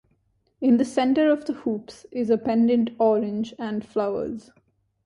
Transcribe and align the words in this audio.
In 0.59 0.77
the 0.77 0.83
center 0.83 1.29
of 1.31 1.45
the 1.45 1.53
hoops 1.53 2.07
is 2.09 2.31
a 2.31 2.37
pendant 2.39 2.89
orange 2.97 3.53
and 3.59 3.85
flowers. 3.85 4.49